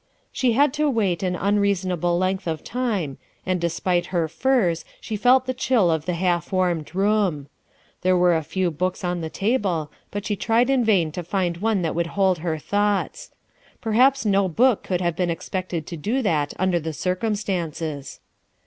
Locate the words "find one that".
11.23-11.93